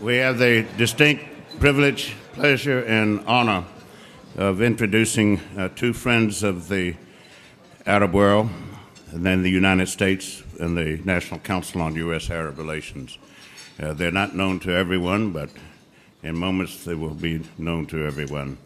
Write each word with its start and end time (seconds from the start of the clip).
We 0.00 0.18
have 0.18 0.38
the 0.38 0.64
distinct 0.76 1.24
privilege, 1.58 2.14
pleasure, 2.34 2.84
and 2.84 3.18
honor 3.26 3.64
of 4.36 4.62
introducing 4.62 5.40
uh, 5.56 5.70
two 5.74 5.92
friends 5.92 6.44
of 6.44 6.68
the 6.68 6.94
Arab 7.84 8.14
world, 8.14 8.48
and 9.10 9.26
then 9.26 9.42
the 9.42 9.50
United 9.50 9.88
States 9.88 10.44
and 10.60 10.76
the 10.76 11.00
National 11.04 11.40
Council 11.40 11.80
on 11.80 11.96
U.S. 11.96 12.30
Arab 12.30 12.58
Relations. 12.58 13.18
Uh, 13.80 13.92
they're 13.92 14.12
not 14.12 14.36
known 14.36 14.60
to 14.60 14.70
everyone, 14.70 15.32
but 15.32 15.50
in 16.22 16.36
moments 16.38 16.84
they 16.84 16.94
will 16.94 17.14
be 17.14 17.42
known 17.58 17.84
to 17.86 18.06
everyone. 18.06 18.56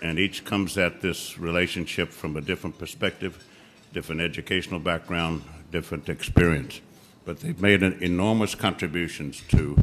And 0.00 0.18
each 0.18 0.46
comes 0.46 0.78
at 0.78 1.02
this 1.02 1.38
relationship 1.38 2.08
from 2.08 2.38
a 2.38 2.40
different 2.40 2.78
perspective, 2.78 3.44
different 3.92 4.22
educational 4.22 4.80
background, 4.80 5.42
different 5.70 6.08
experience. 6.08 6.80
But 7.26 7.40
they've 7.40 7.60
made 7.60 7.82
enormous 7.82 8.54
contributions 8.54 9.42
to 9.48 9.76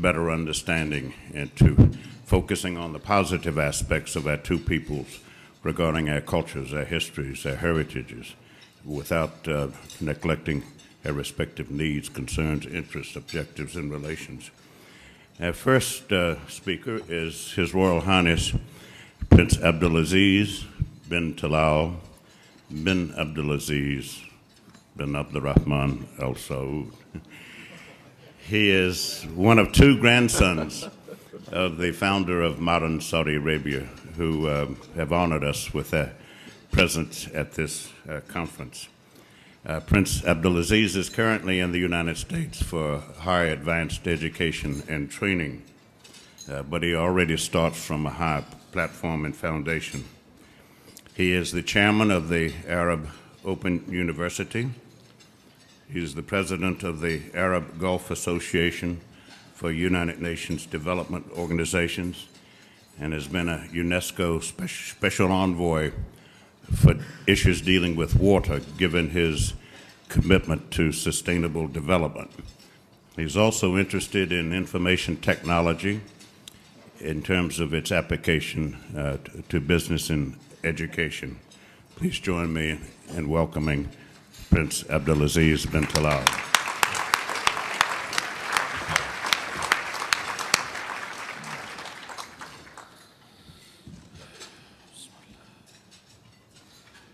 better 0.00 0.30
understanding 0.30 1.14
and 1.34 1.54
to 1.56 1.90
focusing 2.24 2.76
on 2.76 2.92
the 2.92 2.98
positive 2.98 3.58
aspects 3.58 4.16
of 4.16 4.26
our 4.26 4.36
two 4.36 4.58
peoples 4.58 5.20
regarding 5.62 6.08
our 6.08 6.20
cultures, 6.20 6.72
our 6.72 6.84
histories, 6.84 7.44
our 7.44 7.56
heritages, 7.56 8.34
without 8.84 9.46
uh, 9.48 9.68
neglecting 10.00 10.62
our 11.04 11.12
respective 11.12 11.70
needs, 11.70 12.08
concerns, 12.08 12.66
interests, 12.66 13.16
objectives, 13.16 13.76
and 13.76 13.90
relations. 13.90 14.50
Our 15.40 15.52
first 15.52 16.12
uh, 16.12 16.46
speaker 16.48 17.00
is 17.08 17.52
His 17.52 17.74
Royal 17.74 18.00
Highness 18.00 18.52
Prince 19.28 19.56
Abdulaziz 19.58 20.64
bin 21.08 21.34
Talal 21.34 21.96
bin 22.70 23.10
Abdulaziz 23.12 24.20
bin 24.96 25.16
Abdurrahman 25.16 26.06
Al 26.20 26.34
Saud. 26.34 26.92
He 28.50 28.72
is 28.72 29.22
one 29.36 29.60
of 29.60 29.70
two 29.70 30.00
grandsons 30.00 30.84
of 31.52 31.76
the 31.76 31.92
founder 31.92 32.42
of 32.42 32.58
modern 32.58 33.00
Saudi 33.00 33.36
Arabia, 33.36 33.82
who 34.16 34.48
uh, 34.48 34.66
have 34.96 35.12
honored 35.12 35.44
us 35.44 35.72
with 35.72 35.90
their 35.92 36.14
presence 36.72 37.28
at 37.32 37.52
this 37.52 37.92
uh, 38.08 38.18
conference. 38.26 38.88
Uh, 39.64 39.78
Prince 39.78 40.22
Abdulaziz 40.22 40.96
is 40.96 41.08
currently 41.08 41.60
in 41.60 41.70
the 41.70 41.78
United 41.78 42.16
States 42.16 42.60
for 42.60 42.98
higher 43.20 43.52
advanced 43.52 44.08
education 44.08 44.82
and 44.88 45.08
training, 45.08 45.62
uh, 46.50 46.64
but 46.64 46.82
he 46.82 46.92
already 46.92 47.36
starts 47.36 47.80
from 47.80 48.04
a 48.04 48.10
high 48.10 48.42
platform 48.72 49.24
and 49.24 49.36
foundation. 49.36 50.02
He 51.14 51.30
is 51.34 51.52
the 51.52 51.62
chairman 51.62 52.10
of 52.10 52.28
the 52.28 52.52
Arab 52.66 53.10
Open 53.44 53.84
University. 53.88 54.70
He 55.92 56.00
is 56.00 56.14
the 56.14 56.22
president 56.22 56.84
of 56.84 57.00
the 57.00 57.20
Arab 57.34 57.80
Gulf 57.80 58.12
Association 58.12 59.00
for 59.54 59.72
United 59.72 60.22
Nations 60.22 60.64
Development 60.64 61.26
Organizations 61.36 62.28
and 63.00 63.12
has 63.12 63.26
been 63.26 63.48
a 63.48 63.66
UNESCO 63.72 64.40
spe- 64.40 64.68
special 64.68 65.32
envoy 65.32 65.90
for 66.72 66.94
issues 67.26 67.60
dealing 67.60 67.96
with 67.96 68.14
water, 68.14 68.60
given 68.78 69.10
his 69.10 69.54
commitment 70.08 70.70
to 70.70 70.92
sustainable 70.92 71.66
development. 71.66 72.30
He's 73.16 73.36
also 73.36 73.76
interested 73.76 74.30
in 74.30 74.52
information 74.52 75.16
technology 75.16 76.02
in 77.00 77.20
terms 77.20 77.58
of 77.58 77.74
its 77.74 77.90
application 77.90 78.76
uh, 78.96 79.16
to 79.48 79.60
business 79.60 80.08
and 80.08 80.38
education. 80.62 81.40
Please 81.96 82.20
join 82.20 82.52
me 82.52 82.78
in 83.08 83.28
welcoming 83.28 83.88
Prince 84.50 84.82
Abdulaziz 84.90 85.64
bin 85.72 85.84
Talal. 85.84 86.24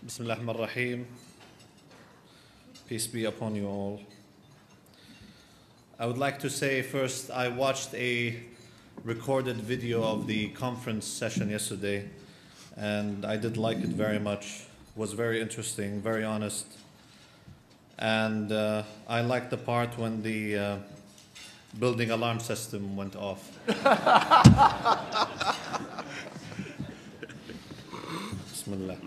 Bismillah 0.03 0.39
ar-Rahim. 0.47 1.05
Peace 2.89 3.05
be 3.05 3.25
upon 3.25 3.55
you 3.55 3.67
all. 3.67 4.01
I 5.99 6.07
would 6.07 6.17
like 6.17 6.39
to 6.39 6.49
say 6.49 6.81
first, 6.81 7.29
I 7.29 7.49
watched 7.49 7.93
a 7.93 8.35
recorded 9.03 9.57
video 9.57 10.01
of 10.01 10.25
the 10.25 10.47
conference 10.49 11.05
session 11.05 11.51
yesterday, 11.51 12.09
and 12.75 13.23
I 13.23 13.37
did 13.37 13.57
like 13.57 13.77
it 13.77 13.89
very 13.89 14.17
much. 14.17 14.65
It 14.95 14.99
was 14.99 15.13
very 15.13 15.39
interesting, 15.39 16.01
very 16.01 16.23
honest, 16.23 16.65
and 17.99 18.51
uh, 18.51 18.83
I 19.07 19.21
liked 19.21 19.49
the 19.49 19.57
part 19.57 19.97
when 19.97 20.21
the 20.21 20.57
uh, 20.57 20.77
building 21.79 22.11
alarm 22.11 22.39
system 22.39 22.95
went 22.95 23.15
off. 23.15 23.57
Bismillah. 28.49 28.97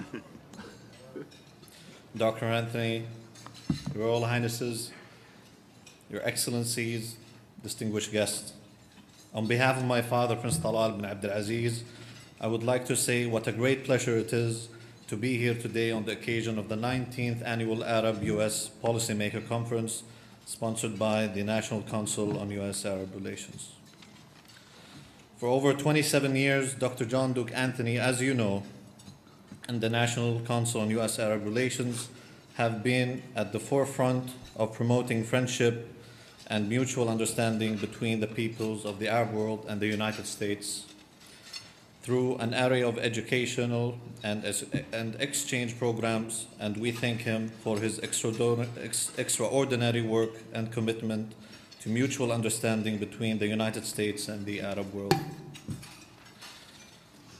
Dr. 2.17 2.47
Anthony, 2.47 3.05
Your 3.95 4.07
Royal 4.07 4.25
Highnesses, 4.25 4.91
Your 6.11 6.27
Excellencies, 6.27 7.17
distinguished 7.63 8.11
guests. 8.11 8.53
On 9.33 9.47
behalf 9.47 9.77
of 9.77 9.85
my 9.85 10.03
father, 10.03 10.35
Prince 10.35 10.59
Talal 10.59 10.97
bin 10.97 11.05
Abdul 11.05 11.31
Aziz, 11.31 11.85
I 12.41 12.49
would 12.49 12.65
like 12.65 12.85
to 12.87 12.97
say 12.97 13.27
what 13.27 13.47
a 13.47 13.53
great 13.53 13.85
pleasure 13.85 14.17
it 14.17 14.33
is 14.33 14.69
to 15.11 15.17
be 15.17 15.37
here 15.37 15.55
today 15.55 15.91
on 15.91 16.05
the 16.05 16.13
occasion 16.13 16.57
of 16.57 16.69
the 16.69 16.77
19th 16.77 17.45
Annual 17.45 17.83
Arab 17.83 18.23
US 18.23 18.71
Policymaker 18.81 19.45
Conference 19.49 20.05
sponsored 20.47 21.01
by 21.01 21.27
the 21.27 21.43
National 21.43 21.83
Council 21.83 22.39
on 22.39 22.49
US 22.53 22.85
Arab 22.85 23.13
Relations. 23.13 23.73
For 25.39 25.49
over 25.49 25.75
27 25.75 26.37
years, 26.37 26.75
Dr. 26.75 27.05
John 27.05 27.33
Duke 27.33 27.51
Anthony, 27.53 27.99
as 27.99 28.23
you 28.23 28.35
know, 28.35 28.63
and 29.67 29.81
the 29.81 29.91
National 29.91 30.39
Council 30.43 30.81
on 30.81 30.91
U.S. 30.91 31.19
Arab 31.19 31.45
Relations 31.45 32.09
have 32.55 32.85
been 32.85 33.25
at 33.35 33.53
the 33.53 33.59
forefront 33.59 34.31
of 34.55 34.73
promoting 34.75 35.25
friendship 35.25 35.93
and 36.47 36.69
mutual 36.69 37.09
understanding 37.09 37.75
between 37.75 38.21
the 38.21 38.29
peoples 38.29 38.85
of 38.85 39.01
the 39.01 39.09
Arab 39.09 39.33
world 39.33 39.67
and 39.69 39.81
the 39.81 39.89
United 39.89 40.27
States 40.27 40.87
through 42.03 42.37
an 42.37 42.55
array 42.55 42.83
of 42.83 42.99
educational 42.99 43.99
and, 44.23 44.45
and 44.93 45.17
exchange 45.21 45.79
programs, 45.79 46.47
and 46.59 46.77
we 46.77 46.93
thank 46.93 47.23
him 47.23 47.49
for 47.63 47.79
his 47.79 47.99
extraordinary 47.99 50.03
work 50.03 50.31
and 50.53 50.71
commitment 50.73 51.35
to 51.81 51.89
mutual 51.89 52.33
understanding 52.33 52.99
between 52.99 53.39
the 53.39 53.47
United 53.47 53.87
States 53.87 54.29
and 54.29 54.45
the 54.47 54.61
Arab 54.61 54.93
world. 54.93 55.15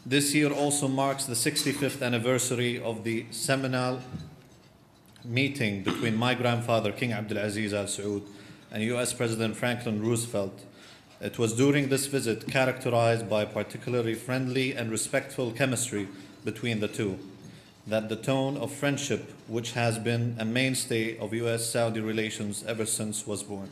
This 0.05 0.35
year 0.35 0.51
also 0.51 0.89
marks 0.89 1.27
the 1.27 1.35
65th 1.35 2.03
anniversary 2.03 2.81
of 2.81 3.05
the 3.05 3.27
seminal 3.31 4.01
meeting 5.25 5.83
between 5.83 6.17
my 6.17 6.35
grandfather, 6.35 6.91
King 6.91 7.11
Abdulaziz 7.11 7.75
Al 7.75 7.85
Saud, 7.85 8.23
and 8.73 8.83
US 8.83 9.13
President 9.13 9.57
Franklin 9.57 10.03
Roosevelt. 10.03 10.59
It 11.21 11.39
was 11.39 11.53
during 11.53 11.89
this 11.89 12.07
visit 12.07 12.49
characterized 12.49 13.29
by 13.29 13.45
particularly 13.45 14.15
friendly 14.15 14.73
and 14.73 14.91
respectful 14.91 15.53
chemistry 15.53 16.09
between 16.45 16.81
the 16.81 16.89
two 16.89 17.19
that 17.87 18.09
the 18.09 18.17
tone 18.17 18.57
of 18.57 18.73
friendship, 18.73 19.33
which 19.49 19.73
has 19.73 19.99
been 19.99 20.37
a 20.39 20.45
mainstay 20.45 21.19
of 21.19 21.35
US 21.35 21.69
Saudi 21.69 22.01
relations 22.01 22.65
ever 22.67 22.87
since, 22.87 23.27
was 23.27 23.43
born. 23.43 23.71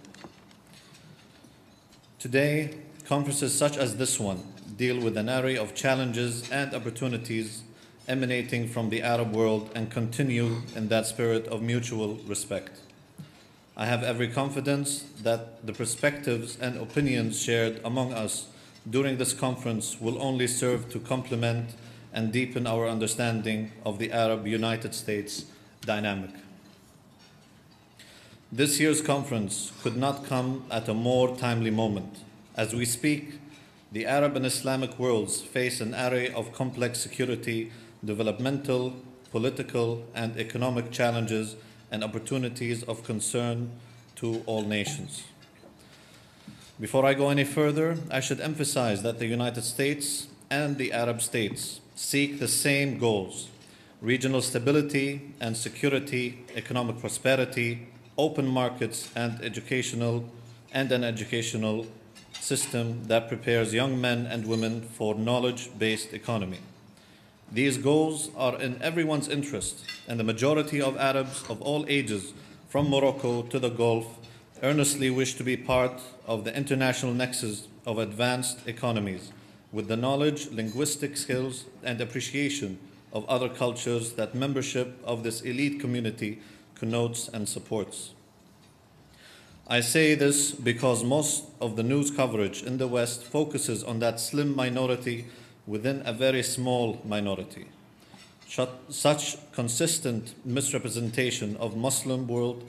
Today, 2.18 2.74
conferences 3.06 3.56
such 3.56 3.76
as 3.76 3.96
this 3.96 4.18
one 4.18 4.42
deal 4.76 5.00
with 5.00 5.16
an 5.16 5.30
array 5.30 5.56
of 5.56 5.74
challenges 5.74 6.50
and 6.50 6.74
opportunities 6.74 7.62
emanating 8.08 8.68
from 8.68 8.90
the 8.90 9.02
Arab 9.02 9.32
world 9.34 9.70
and 9.74 9.90
continue 9.90 10.62
in 10.74 10.88
that 10.88 11.06
spirit 11.06 11.46
of 11.46 11.62
mutual 11.62 12.16
respect. 12.26 12.80
I 13.80 13.86
have 13.86 14.02
every 14.02 14.26
confidence 14.26 15.04
that 15.22 15.64
the 15.64 15.72
perspectives 15.72 16.58
and 16.60 16.76
opinions 16.76 17.40
shared 17.40 17.80
among 17.84 18.12
us 18.12 18.48
during 18.90 19.18
this 19.18 19.32
conference 19.32 20.00
will 20.00 20.20
only 20.20 20.48
serve 20.48 20.90
to 20.90 20.98
complement 20.98 21.76
and 22.12 22.32
deepen 22.32 22.66
our 22.66 22.88
understanding 22.88 23.70
of 23.86 24.00
the 24.00 24.10
Arab 24.10 24.48
United 24.48 24.96
States 24.96 25.44
dynamic. 25.82 26.30
This 28.50 28.80
year's 28.80 29.00
conference 29.00 29.70
could 29.80 29.96
not 29.96 30.24
come 30.24 30.64
at 30.72 30.88
a 30.88 30.94
more 30.94 31.36
timely 31.36 31.70
moment. 31.70 32.24
As 32.56 32.74
we 32.74 32.84
speak, 32.84 33.38
the 33.92 34.06
Arab 34.06 34.34
and 34.34 34.44
Islamic 34.44 34.98
worlds 34.98 35.40
face 35.40 35.80
an 35.80 35.94
array 35.94 36.32
of 36.32 36.52
complex 36.52 36.98
security, 36.98 37.70
developmental, 38.04 38.96
political, 39.30 40.04
and 40.16 40.36
economic 40.36 40.90
challenges 40.90 41.54
and 41.90 42.04
opportunities 42.04 42.82
of 42.84 43.04
concern 43.04 43.70
to 44.16 44.42
all 44.46 44.62
nations. 44.62 45.24
Before 46.80 47.04
I 47.04 47.14
go 47.14 47.30
any 47.30 47.44
further, 47.44 47.96
I 48.10 48.20
should 48.20 48.40
emphasize 48.40 49.02
that 49.02 49.18
the 49.18 49.26
United 49.26 49.62
States 49.62 50.28
and 50.50 50.78
the 50.78 50.92
Arab 50.92 51.20
states 51.20 51.80
seek 51.94 52.38
the 52.38 52.48
same 52.48 52.98
goals 52.98 53.48
regional 54.00 54.40
stability 54.40 55.32
and 55.40 55.56
security, 55.56 56.44
economic 56.54 57.00
prosperity, 57.00 57.88
open 58.16 58.46
markets, 58.46 59.10
and 59.16 59.42
educational 59.42 60.24
and 60.72 60.92
an 60.92 61.02
educational 61.02 61.86
system 62.38 63.04
that 63.08 63.28
prepares 63.28 63.74
young 63.74 64.00
men 64.00 64.26
and 64.26 64.46
women 64.46 64.82
for 64.82 65.14
knowledge 65.14 65.70
based 65.78 66.12
economy. 66.12 66.60
These 67.50 67.78
goals 67.78 68.30
are 68.36 68.60
in 68.60 68.80
everyone's 68.82 69.28
interest, 69.28 69.84
and 70.06 70.20
the 70.20 70.24
majority 70.24 70.82
of 70.82 70.98
Arabs 70.98 71.44
of 71.48 71.62
all 71.62 71.86
ages, 71.88 72.34
from 72.68 72.90
Morocco 72.90 73.42
to 73.42 73.58
the 73.58 73.70
Gulf, 73.70 74.18
earnestly 74.62 75.08
wish 75.08 75.34
to 75.34 75.44
be 75.44 75.56
part 75.56 76.00
of 76.26 76.44
the 76.44 76.54
international 76.54 77.14
nexus 77.14 77.66
of 77.86 77.98
advanced 77.98 78.66
economies 78.66 79.32
with 79.72 79.88
the 79.88 79.96
knowledge, 79.96 80.50
linguistic 80.50 81.16
skills, 81.16 81.64
and 81.82 82.00
appreciation 82.00 82.78
of 83.14 83.28
other 83.28 83.48
cultures 83.48 84.12
that 84.12 84.34
membership 84.34 84.98
of 85.02 85.22
this 85.22 85.40
elite 85.40 85.80
community 85.80 86.40
connotes 86.74 87.28
and 87.28 87.48
supports. 87.48 88.10
I 89.66 89.80
say 89.80 90.14
this 90.14 90.52
because 90.52 91.04
most 91.04 91.44
of 91.60 91.76
the 91.76 91.82
news 91.82 92.10
coverage 92.10 92.62
in 92.62 92.78
the 92.78 92.88
West 92.88 93.22
focuses 93.22 93.84
on 93.84 93.98
that 94.00 94.20
slim 94.20 94.54
minority 94.54 95.26
within 95.68 96.02
a 96.06 96.12
very 96.12 96.42
small 96.42 96.98
minority. 97.04 97.66
Such 98.88 99.36
consistent 99.52 100.34
misrepresentation 100.44 101.56
of 101.58 101.76
Muslim 101.76 102.26
world 102.26 102.64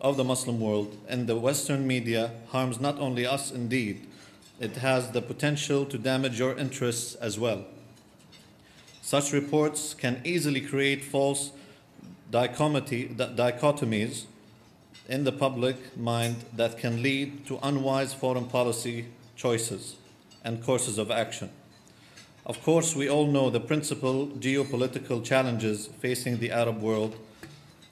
of 0.00 0.18
the 0.18 0.24
Muslim 0.24 0.60
world 0.60 0.94
in 1.08 1.24
the 1.24 1.34
Western 1.34 1.86
media 1.86 2.30
harms 2.48 2.78
not 2.78 2.98
only 2.98 3.24
us 3.24 3.50
indeed, 3.50 4.06
it 4.60 4.76
has 4.76 5.12
the 5.12 5.22
potential 5.22 5.86
to 5.86 5.96
damage 5.96 6.38
your 6.38 6.56
interests 6.58 7.14
as 7.14 7.38
well. 7.38 7.64
Such 9.00 9.32
reports 9.32 9.94
can 9.94 10.20
easily 10.24 10.60
create 10.60 11.02
false 11.02 11.52
dichotomies 12.30 14.24
in 15.08 15.24
the 15.24 15.32
public 15.32 15.96
mind 15.96 16.36
that 16.54 16.76
can 16.76 17.02
lead 17.02 17.46
to 17.46 17.58
unwise 17.62 18.12
foreign 18.12 18.46
policy 18.46 19.06
choices 19.36 19.96
and 20.44 20.62
courses 20.62 20.98
of 20.98 21.10
action. 21.10 21.48
Of 22.46 22.62
course, 22.62 22.94
we 22.94 23.08
all 23.08 23.26
know 23.26 23.48
the 23.48 23.60
principal 23.60 24.26
geopolitical 24.26 25.24
challenges 25.24 25.86
facing 25.86 26.38
the 26.38 26.50
Arab 26.50 26.82
world 26.82 27.16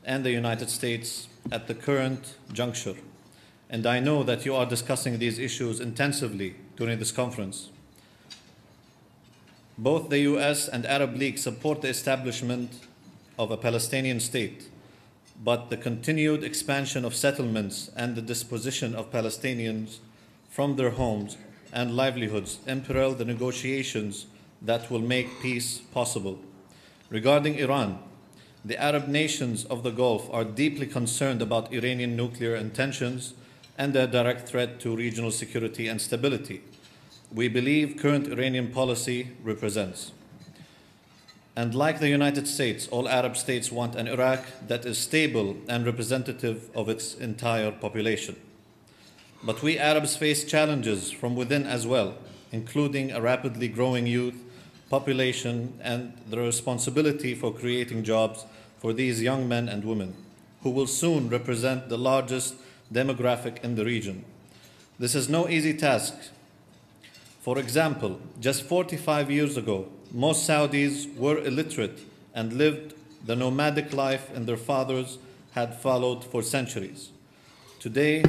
and 0.04 0.24
the 0.24 0.30
United 0.30 0.68
States 0.68 1.28
at 1.50 1.68
the 1.68 1.74
current 1.74 2.36
juncture. 2.52 2.96
And 3.70 3.86
I 3.86 3.98
know 3.98 4.22
that 4.24 4.44
you 4.44 4.54
are 4.54 4.66
discussing 4.66 5.18
these 5.18 5.38
issues 5.38 5.80
intensively 5.80 6.56
during 6.76 6.98
this 6.98 7.12
conference. 7.12 7.70
Both 9.78 10.10
the 10.10 10.18
US 10.18 10.68
and 10.68 10.84
Arab 10.84 11.16
League 11.16 11.38
support 11.38 11.80
the 11.80 11.88
establishment 11.88 12.72
of 13.38 13.50
a 13.50 13.56
Palestinian 13.56 14.20
state, 14.20 14.68
but 15.42 15.70
the 15.70 15.78
continued 15.78 16.44
expansion 16.44 17.06
of 17.06 17.14
settlements 17.14 17.90
and 17.96 18.14
the 18.14 18.22
disposition 18.22 18.94
of 18.94 19.10
Palestinians 19.10 20.00
from 20.50 20.76
their 20.76 20.90
homes 20.90 21.38
and 21.72 21.96
livelihoods 21.96 22.58
imperil 22.66 23.14
the 23.14 23.24
negotiations 23.24 24.26
that 24.64 24.90
will 24.90 25.00
make 25.00 25.40
peace 25.40 25.78
possible. 25.78 26.38
Regarding 27.10 27.56
Iran, 27.56 27.98
the 28.64 28.80
Arab 28.80 29.08
nations 29.08 29.64
of 29.64 29.82
the 29.82 29.90
Gulf 29.90 30.32
are 30.32 30.44
deeply 30.44 30.86
concerned 30.86 31.42
about 31.42 31.72
Iranian 31.72 32.16
nuclear 32.16 32.54
intentions 32.54 33.34
and 33.76 33.92
their 33.92 34.06
direct 34.06 34.48
threat 34.48 34.78
to 34.80 34.96
regional 34.96 35.30
security 35.30 35.88
and 35.88 36.00
stability. 36.00 36.62
We 37.34 37.48
believe 37.48 37.96
current 37.96 38.28
Iranian 38.28 38.70
policy 38.70 39.30
represents. 39.42 40.12
And 41.56 41.74
like 41.74 41.98
the 41.98 42.08
United 42.08 42.46
States, 42.46 42.88
all 42.88 43.08
Arab 43.08 43.36
states 43.36 43.72
want 43.72 43.94
an 43.94 44.06
Iraq 44.06 44.44
that 44.68 44.86
is 44.86 44.96
stable 44.96 45.56
and 45.68 45.84
representative 45.84 46.70
of 46.74 46.88
its 46.88 47.14
entire 47.14 47.72
population. 47.72 48.36
But 49.42 49.62
we 49.62 49.78
Arabs 49.78 50.16
face 50.16 50.44
challenges 50.44 51.10
from 51.10 51.34
within 51.34 51.66
as 51.66 51.86
well, 51.86 52.14
including 52.52 53.10
a 53.10 53.20
rapidly 53.20 53.68
growing 53.68 54.06
youth 54.06 54.36
population, 54.92 55.72
and 55.80 56.12
the 56.28 56.36
responsibility 56.36 57.34
for 57.34 57.50
creating 57.50 58.04
jobs 58.04 58.44
for 58.78 58.92
these 58.92 59.22
young 59.22 59.48
men 59.48 59.66
and 59.66 59.82
women, 59.84 60.14
who 60.62 60.68
will 60.68 60.86
soon 60.86 61.30
represent 61.30 61.88
the 61.88 61.96
largest 61.96 62.54
demographic 62.92 63.64
in 63.64 63.74
the 63.74 63.86
region. 63.86 64.22
This 64.98 65.14
is 65.14 65.30
no 65.30 65.48
easy 65.48 65.72
task. 65.72 66.14
For 67.40 67.58
example, 67.58 68.20
just 68.38 68.64
45 68.64 69.30
years 69.30 69.56
ago, 69.56 69.88
most 70.12 70.46
Saudis 70.46 71.16
were 71.16 71.38
illiterate 71.38 72.00
and 72.34 72.52
lived 72.52 72.92
the 73.24 73.34
nomadic 73.34 73.94
life 73.94 74.28
and 74.34 74.46
their 74.46 74.58
fathers 74.58 75.16
had 75.52 75.74
followed 75.74 76.22
for 76.22 76.42
centuries. 76.42 77.08
Today, 77.80 78.22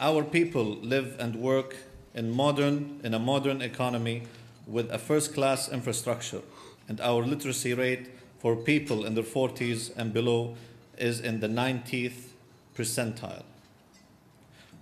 our 0.00 0.22
people 0.22 0.64
live 0.94 1.14
and 1.18 1.36
work 1.36 1.76
in 2.14 2.30
modern 2.30 3.00
in 3.04 3.12
a 3.12 3.18
modern 3.18 3.60
economy 3.60 4.22
with 4.66 4.90
a 4.90 4.98
first 4.98 5.32
class 5.34 5.68
infrastructure, 5.68 6.42
and 6.88 7.00
our 7.00 7.22
literacy 7.22 7.74
rate 7.74 8.10
for 8.38 8.56
people 8.56 9.04
in 9.04 9.14
their 9.14 9.24
40s 9.24 9.96
and 9.96 10.12
below 10.12 10.56
is 10.98 11.20
in 11.20 11.40
the 11.40 11.48
90th 11.48 12.28
percentile. 12.76 13.42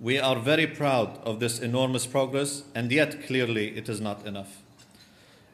We 0.00 0.18
are 0.18 0.36
very 0.36 0.66
proud 0.66 1.18
of 1.24 1.40
this 1.40 1.60
enormous 1.60 2.06
progress, 2.06 2.64
and 2.74 2.90
yet 2.90 3.26
clearly 3.26 3.76
it 3.76 3.88
is 3.88 4.00
not 4.00 4.26
enough. 4.26 4.62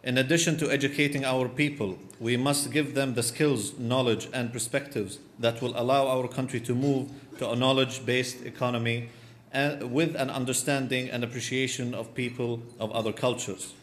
In 0.02 0.16
addition 0.16 0.56
to 0.58 0.70
educating 0.70 1.26
our 1.26 1.46
people, 1.46 1.98
we 2.18 2.38
must 2.38 2.72
give 2.72 2.94
them 2.94 3.14
the 3.14 3.22
skills, 3.22 3.78
knowledge, 3.78 4.28
and 4.32 4.50
perspectives 4.50 5.18
that 5.38 5.60
will 5.60 5.78
allow 5.78 6.08
our 6.08 6.26
country 6.26 6.58
to 6.60 6.74
move 6.74 7.10
to 7.38 7.50
a 7.50 7.56
knowledge 7.56 8.06
based 8.06 8.44
economy 8.46 9.10
and 9.52 9.92
with 9.92 10.14
an 10.14 10.30
understanding 10.30 11.10
and 11.10 11.22
appreciation 11.22 11.92
of 11.92 12.14
people 12.14 12.62
of 12.78 12.90
other 12.92 13.12
cultures. 13.12 13.74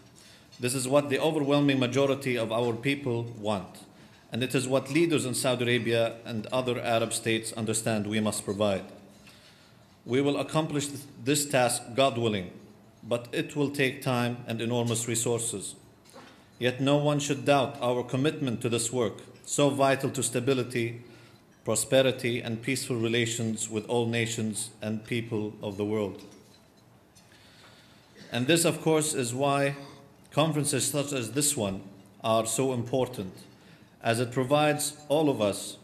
This 0.59 0.74
is 0.74 0.88
what 0.88 1.09
the 1.09 1.19
overwhelming 1.19 1.80
majority 1.80 2.36
of 2.38 2.51
our 2.51 2.74
people 2.74 3.24
want. 3.39 3.77
And 4.31 4.44
it 4.44 4.56
is 4.56 4.68
what 4.68 4.92
leaders 4.92 5.25
in 5.25 5.36
Saudi 5.36 5.63
Arabia 5.63 6.15
and 6.25 6.48
other 6.48 6.80
Arab 6.81 7.13
states 7.13 7.54
understand 7.54 8.07
we 8.07 8.19
must 8.19 8.44
provide. 8.44 8.83
We 10.06 10.21
will 10.21 10.38
accomplish 10.38 10.88
this 11.24 11.45
task, 11.45 11.83
God 11.95 12.18
willing, 12.18 12.51
but 13.04 13.27
it 13.31 13.56
will 13.56 13.69
take 13.69 14.01
time 14.01 14.38
and 14.48 14.62
enormous 14.62 15.07
resources. 15.07 15.75
Yet 16.59 16.81
no 16.81 16.98
one 16.98 17.19
should 17.19 17.45
doubt 17.45 17.77
our 17.81 18.04
commitment 18.04 18.62
to 18.62 18.69
this 18.69 18.92
work, 18.92 19.21
so 19.45 19.69
vital 19.69 20.09
to 20.09 20.24
stability, 20.24 21.01
prosperity, 21.63 22.42
and 22.42 22.62
peaceful 22.62 22.95
relations 22.95 23.69
with 23.69 23.86
all 23.88 24.07
nations 24.07 24.71
and 24.81 25.06
people 25.06 25.54
of 25.62 25.77
the 25.77 25.86
world. 25.86 26.24
And 28.31 28.48
this, 28.48 28.65
of 28.65 28.81
course, 28.81 29.13
is 29.13 29.33
why 29.33 29.75
Conferences 30.37 30.85
such 30.85 31.13
as 31.13 31.31
this 31.31 31.57
one 31.57 31.81
are 32.23 32.45
so 32.45 32.71
important 32.71 33.33
as 34.03 34.19
it 34.19 34.31
provides 34.31 34.95
all 35.09 35.31
of 35.31 35.41
us 35.41 35.77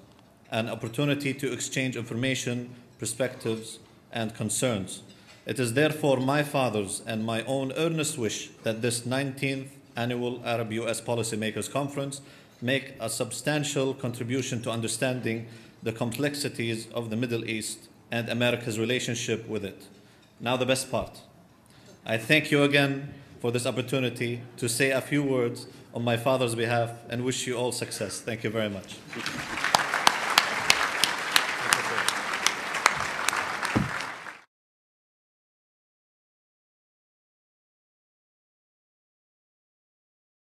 an 0.51 0.69
opportunity 0.69 1.33
to 1.33 1.51
exchange 1.51 1.95
information, 1.97 2.69
perspectives, 2.99 3.79
and 4.11 4.35
concerns. 4.35 5.01
It 5.47 5.59
is 5.59 5.73
therefore 5.73 6.17
my 6.17 6.43
father's 6.43 7.01
and 7.07 7.25
my 7.25 7.41
own 7.45 7.71
earnest 7.71 8.19
wish 8.19 8.51
that 8.61 8.83
this 8.83 9.01
19th 9.01 9.69
annual 9.95 10.39
Arab 10.45 10.71
US 10.73 11.01
Policymakers 11.01 11.71
Conference 11.71 12.21
make 12.61 12.93
a 12.99 13.09
substantial 13.09 13.95
contribution 13.95 14.61
to 14.61 14.69
understanding 14.69 15.47
the 15.81 15.91
complexities 15.91 16.87
of 16.91 17.09
the 17.09 17.17
Middle 17.17 17.43
East 17.49 17.89
and 18.11 18.29
America's 18.29 18.77
relationship 18.77 19.47
with 19.47 19.65
it. 19.65 19.87
Now, 20.39 20.57
the 20.57 20.67
best 20.67 20.91
part. 20.91 21.21
I 22.05 22.19
thank 22.19 22.51
you 22.51 22.61
again 22.61 23.15
for 23.43 23.51
this 23.51 23.65
opportunity 23.65 24.39
to 24.55 24.69
say 24.69 24.91
a 24.91 25.01
few 25.01 25.21
words 25.21 25.67
on 25.93 26.01
my 26.01 26.15
father's 26.15 26.55
behalf 26.55 26.91
and 27.09 27.25
wish 27.25 27.45
you 27.45 27.57
all 27.57 27.73
success. 27.73 28.21
Thank 28.21 28.45
you 28.45 28.49
very 28.49 28.69
much. 28.69 29.62